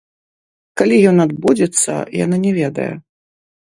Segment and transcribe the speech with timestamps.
[0.83, 1.91] Калі ён адбудзецца,
[2.25, 2.93] яна не ведае.